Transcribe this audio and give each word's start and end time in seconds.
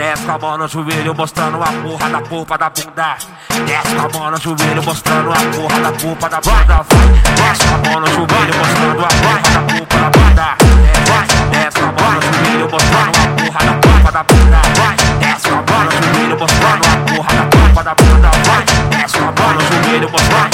Desce 0.00 0.24
com 0.24 0.32
a 0.32 0.38
mão 0.38 0.56
no 0.56 0.66
joelho 0.66 1.14
mostrando 1.14 1.62
a 1.62 1.66
porra 1.66 2.08
da 2.08 2.22
polpa 2.22 2.56
da 2.56 2.70
bunda 2.70 3.18
Desce 3.66 3.94
com 3.94 4.00
a 4.00 4.08
mão 4.08 4.30
no 4.30 4.40
joelho 4.40 4.82
mostrando 4.82 5.30
a 5.30 5.34
porra 5.34 5.80
da 5.80 5.92
polpa 5.92 6.28
da 6.30 6.40
bunda 6.40 6.86
Vai, 6.88 7.04
desce 7.36 7.68
com 7.68 7.74
a 7.74 7.78
mão 7.90 8.00
no 8.00 8.06
joelho 8.06 8.54
mostrando 8.56 9.04
a 9.04 9.08
porra 9.08 9.42
da 9.52 9.60
polpa 9.60 9.96
da 9.98 10.10
bunda 10.10 10.56
Vai, 11.04 11.26
desce 11.50 11.80
com 11.80 11.84
a 11.84 11.92
mão 11.92 12.12
no 12.14 12.22
joelho 12.22 12.70
mostrando 12.70 13.10
a 13.10 13.28
porra 13.36 13.60
da 13.60 13.74
polpa 13.74 14.10
da 14.10 14.22
bunda 14.24 14.62
Vai, 14.74 14.96
desce 15.20 15.48
com 15.50 15.54
a 15.54 15.62
mão 15.68 15.84
no 15.84 15.90
joelho 15.90 16.38
mostrando 16.40 16.82
a 16.82 16.96
porra 17.12 17.34
da 17.34 17.44
polpa 17.44 17.82
da 17.84 17.94
bunda 17.94 18.30
Vai, 18.46 18.64
desce 18.88 19.18
com 19.18 19.28
a 19.28 19.32
mão 19.32 19.52
no 19.52 19.60
joelho 19.60 20.10
mostrando 20.10 20.49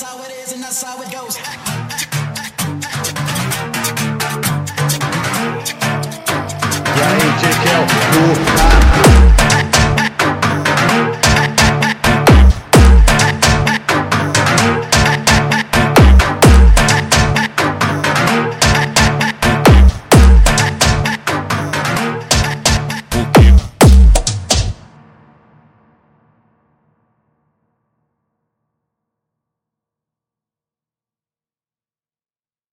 that's 0.00 0.12
how 0.12 0.22
it 0.22 0.30
is 0.30 0.52
and 0.52 0.62
that's 0.62 0.80
how 0.80 1.02
it 1.02 1.10
goes. 1.10 2.04